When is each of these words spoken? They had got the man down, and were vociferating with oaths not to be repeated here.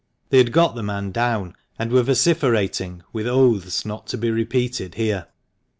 They 0.31 0.39
had 0.39 0.51
got 0.51 0.73
the 0.73 0.81
man 0.81 1.11
down, 1.11 1.55
and 1.77 1.91
were 1.91 2.01
vociferating 2.01 3.03
with 3.13 3.27
oaths 3.27 3.85
not 3.85 4.07
to 4.07 4.17
be 4.17 4.31
repeated 4.31 4.95
here. 4.95 5.27